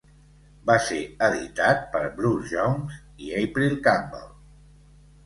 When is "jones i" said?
2.55-3.29